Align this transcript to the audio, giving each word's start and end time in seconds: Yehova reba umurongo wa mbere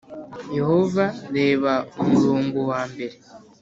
Yehova 0.57 1.05
reba 1.35 1.73
umurongo 2.01 2.57
wa 2.71 2.81
mbere 2.91 3.15